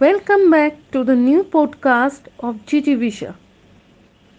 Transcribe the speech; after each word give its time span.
Welcome 0.00 0.48
back 0.52 0.74
to 0.92 1.02
the 1.02 1.16
new 1.16 1.42
podcast 1.42 2.26
of 2.38 2.64
Gigi 2.66 2.94
Visha. 2.94 3.34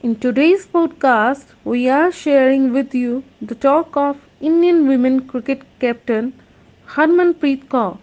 In 0.00 0.14
today's 0.14 0.64
podcast, 0.64 1.46
we 1.64 1.88
are 1.88 2.12
sharing 2.12 2.72
with 2.72 2.94
you 2.94 3.24
the 3.42 3.56
talk 3.56 3.96
of 3.96 4.20
Indian 4.40 4.86
women 4.86 5.26
cricket 5.26 5.64
captain 5.80 6.40
Harmanpreet 6.90 7.64
Kaur, 7.66 7.98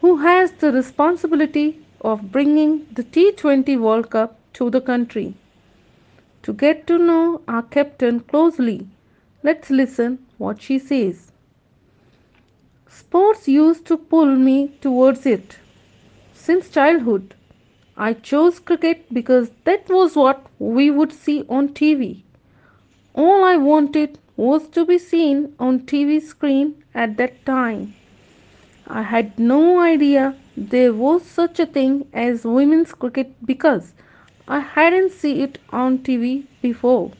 who 0.00 0.16
has 0.22 0.52
the 0.52 0.72
responsibility 0.72 1.84
of 2.00 2.32
bringing 2.32 2.86
the 2.90 3.04
T20 3.04 3.78
World 3.78 4.08
Cup 4.08 4.38
to 4.54 4.70
the 4.70 4.80
country. 4.80 5.34
To 6.44 6.54
get 6.54 6.86
to 6.86 6.96
know 6.96 7.42
our 7.46 7.64
captain 7.64 8.20
closely, 8.20 8.86
let's 9.42 9.68
listen 9.68 10.16
what 10.38 10.62
she 10.62 10.78
says. 10.78 11.30
Sports 12.88 13.48
used 13.48 13.84
to 13.84 13.98
pull 13.98 14.34
me 14.34 14.68
towards 14.80 15.26
it 15.26 15.58
since 16.44 16.68
childhood. 16.68 17.34
I 17.96 18.12
chose 18.12 18.58
cricket 18.60 19.06
because 19.12 19.50
that 19.64 19.88
was 19.88 20.16
what 20.16 20.46
we 20.58 20.90
would 20.90 21.12
see 21.12 21.44
on 21.48 21.68
TV. 21.70 22.22
All 23.14 23.44
I 23.44 23.56
wanted 23.56 24.18
was 24.36 24.68
to 24.70 24.84
be 24.84 24.98
seen 24.98 25.54
on 25.58 25.80
TV 25.80 26.20
screen 26.20 26.84
at 26.94 27.16
that 27.16 27.44
time. 27.46 27.94
I 28.86 29.02
had 29.02 29.38
no 29.38 29.80
idea 29.80 30.36
there 30.56 30.92
was 30.92 31.22
such 31.24 31.58
a 31.60 31.66
thing 31.66 32.06
as 32.12 32.44
women's 32.44 32.92
cricket 32.92 33.34
because 33.46 33.94
I 34.46 34.60
hadn't 34.60 35.12
seen 35.12 35.40
it 35.40 35.58
on 35.70 35.98
TV 35.98 36.44
before. 36.62 37.12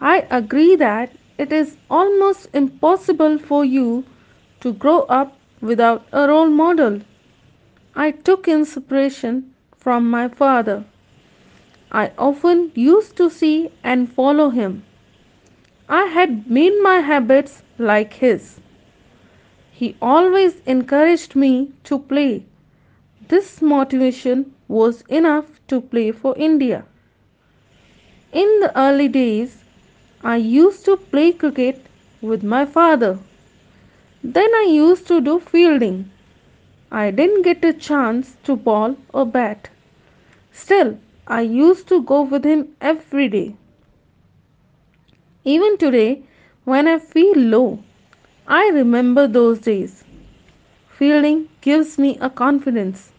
I 0.00 0.26
agree 0.30 0.76
that 0.76 1.12
it 1.38 1.52
is 1.52 1.76
almost 1.90 2.48
impossible 2.54 3.38
for 3.38 3.64
you 3.64 4.04
to 4.60 4.72
grow 4.72 5.00
up 5.02 5.36
without 5.60 6.06
a 6.12 6.28
role 6.28 6.48
model. 6.48 7.00
I 7.96 8.12
took 8.12 8.46
inspiration 8.46 9.52
from 9.76 10.08
my 10.08 10.28
father. 10.28 10.84
I 11.90 12.12
often 12.16 12.70
used 12.74 13.16
to 13.16 13.28
see 13.28 13.70
and 13.82 14.12
follow 14.12 14.50
him. 14.50 14.84
I 15.88 16.04
had 16.04 16.48
made 16.48 16.80
my 16.82 17.00
habits 17.00 17.62
like 17.78 18.12
his. 18.12 18.60
He 19.72 19.96
always 20.00 20.60
encouraged 20.66 21.34
me 21.34 21.72
to 21.84 21.98
play. 21.98 22.44
This 23.26 23.60
motivation 23.60 24.54
was 24.68 25.02
enough 25.08 25.46
to 25.66 25.80
play 25.80 26.12
for 26.12 26.36
India. 26.36 26.84
In 28.32 28.60
the 28.60 28.70
early 28.78 29.08
days, 29.08 29.64
I 30.22 30.36
used 30.36 30.84
to 30.84 30.96
play 30.96 31.32
cricket 31.32 31.86
with 32.20 32.44
my 32.44 32.66
father. 32.66 33.18
Then 34.22 34.54
I 34.54 34.66
used 34.70 35.08
to 35.08 35.20
do 35.20 35.40
fielding. 35.40 36.10
I 36.92 37.12
didn't 37.12 37.42
get 37.42 37.64
a 37.64 37.72
chance 37.72 38.36
to 38.44 38.56
ball 38.56 38.96
or 39.14 39.24
bat. 39.24 39.70
Still, 40.50 40.98
I 41.26 41.42
used 41.42 41.86
to 41.88 42.02
go 42.02 42.22
with 42.22 42.44
him 42.44 42.74
every 42.80 43.28
day. 43.28 43.54
Even 45.44 45.78
today, 45.78 46.22
when 46.64 46.88
I 46.88 46.98
feel 46.98 47.36
low, 47.36 47.84
I 48.48 48.70
remember 48.70 49.28
those 49.28 49.60
days. 49.60 50.02
Fielding 50.88 51.48
gives 51.60 51.96
me 51.96 52.18
a 52.20 52.28
confidence. 52.28 53.12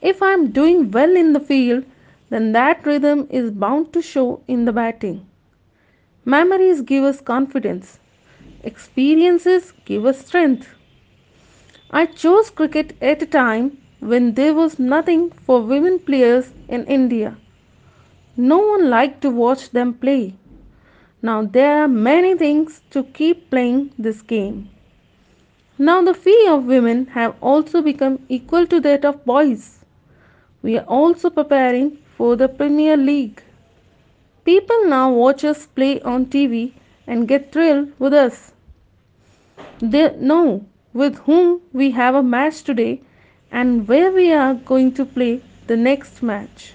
If 0.00 0.20
I 0.20 0.32
am 0.32 0.50
doing 0.50 0.90
well 0.90 1.14
in 1.14 1.32
the 1.32 1.40
field, 1.40 1.84
then 2.28 2.50
that 2.52 2.84
rhythm 2.84 3.28
is 3.30 3.52
bound 3.52 3.92
to 3.92 4.02
show 4.02 4.42
in 4.48 4.64
the 4.64 4.72
batting. 4.72 5.24
Memories 6.24 6.82
give 6.82 7.04
us 7.04 7.20
confidence. 7.20 8.00
Experiences 8.64 9.72
give 9.84 10.04
us 10.04 10.26
strength. 10.26 10.68
I 11.92 12.06
chose 12.06 12.50
cricket 12.50 12.96
at 13.02 13.20
a 13.20 13.26
time 13.26 13.78
when 13.98 14.34
there 14.34 14.54
was 14.54 14.78
nothing 14.78 15.30
for 15.30 15.60
women 15.60 15.98
players 15.98 16.52
in 16.68 16.84
India. 16.86 17.36
No 18.36 18.58
one 18.58 18.88
liked 18.88 19.22
to 19.22 19.30
watch 19.30 19.70
them 19.70 19.94
play. 19.94 20.34
Now 21.20 21.42
there 21.42 21.82
are 21.82 21.88
many 21.88 22.36
things 22.36 22.80
to 22.90 23.02
keep 23.02 23.50
playing 23.50 23.92
this 23.98 24.22
game. 24.22 24.70
Now 25.78 26.00
the 26.00 26.14
fee 26.14 26.46
of 26.48 26.64
women 26.64 27.06
have 27.06 27.34
also 27.40 27.82
become 27.82 28.24
equal 28.28 28.68
to 28.68 28.80
that 28.80 29.04
of 29.04 29.24
boys. 29.24 29.84
We 30.62 30.78
are 30.78 30.86
also 30.86 31.28
preparing 31.28 31.98
for 32.16 32.36
the 32.36 32.48
Premier 32.48 32.96
League. 32.96 33.42
People 34.44 34.84
now 34.86 35.10
watch 35.10 35.42
us 35.42 35.66
play 35.66 36.00
on 36.02 36.26
TV 36.26 36.72
and 37.08 37.26
get 37.26 37.50
thrilled 37.50 37.92
with 37.98 38.14
us. 38.14 38.52
They 39.80 40.14
know 40.16 40.66
with 40.92 41.16
whom 41.20 41.60
we 41.72 41.90
have 41.92 42.14
a 42.14 42.22
match 42.22 42.62
today 42.62 43.00
and 43.50 43.86
where 43.86 44.10
we 44.10 44.32
are 44.32 44.54
going 44.54 44.92
to 44.94 45.04
play 45.04 45.42
the 45.66 45.76
next 45.76 46.22
match. 46.22 46.72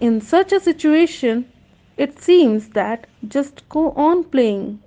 In 0.00 0.20
such 0.20 0.52
a 0.52 0.60
situation, 0.60 1.50
it 1.96 2.18
seems 2.18 2.70
that 2.70 3.06
just 3.28 3.68
go 3.68 3.90
on 3.92 4.24
playing. 4.24 4.80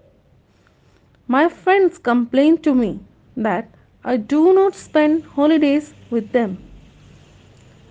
My 1.27 1.47
friends 1.47 1.97
complain 1.97 2.57
to 2.59 2.73
me 2.73 2.99
that 3.37 3.69
I 4.03 4.17
do 4.17 4.53
not 4.53 4.75
spend 4.75 5.23
holidays 5.23 5.93
with 6.09 6.31
them. 6.31 6.57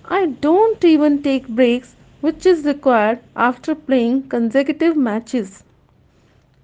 I 0.04 0.26
don't 0.26 0.84
even 0.84 1.22
take 1.22 1.48
breaks, 1.48 1.94
which 2.20 2.44
is 2.44 2.64
required 2.64 3.20
after 3.34 3.74
playing 3.74 4.28
consecutive 4.28 4.96
matches. 4.96 5.62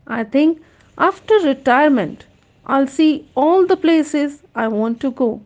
I 0.06 0.24
think 0.24 0.60
after 0.98 1.34
retirement, 1.38 2.26
I'll 2.68 2.86
see 2.86 3.26
all 3.34 3.66
the 3.66 3.76
places 3.76 4.42
I 4.54 4.68
want 4.68 5.00
to 5.00 5.10
go. 5.10 5.40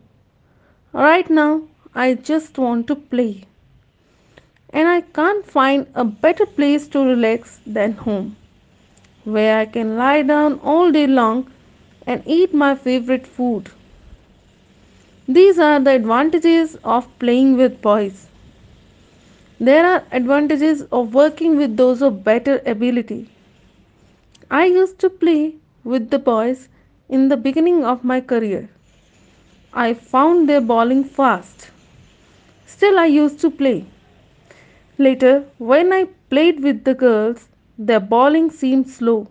Right 0.91 1.29
now, 1.29 1.61
I 1.95 2.15
just 2.15 2.57
want 2.57 2.87
to 2.87 2.95
play. 2.95 3.45
And 4.71 4.89
I 4.89 5.01
can't 5.01 5.45
find 5.45 5.87
a 5.95 6.03
better 6.03 6.45
place 6.45 6.87
to 6.89 7.05
relax 7.05 7.59
than 7.65 7.93
home, 7.93 8.35
where 9.23 9.57
I 9.59 9.65
can 9.65 9.95
lie 9.97 10.23
down 10.23 10.59
all 10.63 10.91
day 10.91 11.07
long 11.07 11.49
and 12.05 12.23
eat 12.25 12.53
my 12.53 12.75
favorite 12.75 13.25
food. 13.25 13.69
These 15.27 15.59
are 15.59 15.79
the 15.79 15.91
advantages 15.91 16.75
of 16.83 17.07
playing 17.19 17.55
with 17.55 17.81
boys. 17.81 18.27
There 19.59 19.85
are 19.85 20.03
advantages 20.11 20.81
of 20.91 21.13
working 21.13 21.55
with 21.55 21.77
those 21.77 22.01
of 22.01 22.23
better 22.25 22.61
ability. 22.65 23.29
I 24.51 24.65
used 24.65 24.99
to 24.99 25.09
play 25.09 25.55
with 25.85 26.09
the 26.09 26.19
boys 26.19 26.67
in 27.15 27.27
the 27.29 27.37
beginning 27.37 27.83
of 27.85 28.03
my 28.03 28.19
career. 28.19 28.61
I 29.73 29.93
found 29.93 30.49
their 30.49 30.61
bowling 30.61 31.03
fast. 31.03 31.69
Still, 32.65 32.97
I 32.97 33.05
used 33.05 33.39
to 33.41 33.51
play. 33.51 33.85
Later, 34.97 35.45
when 35.57 35.93
I 35.93 36.05
played 36.29 36.63
with 36.63 36.83
the 36.83 36.95
girls, 36.95 37.47
their 37.77 37.99
bowling 37.99 38.49
seemed 38.49 38.89
slow. 38.89 39.27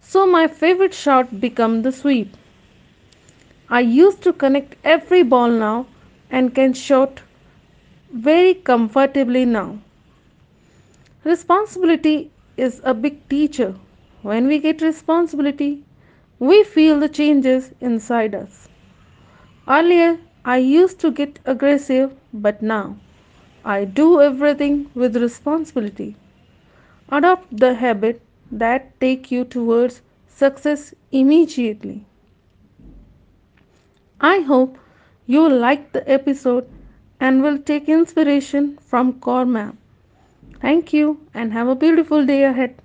So 0.00 0.26
my 0.26 0.46
favorite 0.46 0.94
shot 0.94 1.40
became 1.40 1.82
the 1.82 1.92
sweep. 1.92 2.36
I 3.68 3.80
used 3.80 4.22
to 4.22 4.32
connect 4.32 4.76
every 4.82 5.22
ball 5.22 5.50
now 5.50 5.86
and 6.30 6.54
can 6.54 6.72
shot 6.72 7.22
very 8.10 8.54
comfortably 8.54 9.44
now. 9.44 9.78
Responsibility 11.24 12.30
is 12.56 12.80
a 12.84 12.94
big 12.94 13.28
teacher. 13.28 13.74
When 14.22 14.46
we 14.46 14.58
get 14.58 14.82
responsibility, 14.82 15.84
we 16.40 16.64
feel 16.64 16.98
the 16.98 17.08
changes 17.08 17.72
inside 17.80 18.34
us. 18.34 18.68
Earlier, 19.68 20.18
I 20.44 20.56
used 20.56 20.98
to 21.00 21.12
get 21.12 21.38
aggressive, 21.44 22.14
but 22.32 22.62
now 22.62 22.96
I 23.64 23.84
do 23.84 24.20
everything 24.20 24.90
with 24.94 25.16
responsibility. 25.16 26.16
Adopt 27.10 27.56
the 27.56 27.74
habit 27.74 28.22
that 28.50 28.98
take 29.00 29.30
you 29.30 29.44
towards 29.44 30.00
success 30.26 30.94
immediately. 31.12 32.06
I 34.20 34.40
hope 34.40 34.78
you 35.26 35.48
like 35.48 35.92
the 35.92 36.10
episode 36.10 36.66
and 37.20 37.42
will 37.42 37.58
take 37.58 37.88
inspiration 37.88 38.78
from 38.78 39.14
Kaur 39.14 39.46
Map. 39.46 39.76
Thank 40.60 40.92
you 40.92 41.20
and 41.34 41.52
have 41.52 41.68
a 41.68 41.74
beautiful 41.74 42.24
day 42.24 42.44
ahead. 42.44 42.76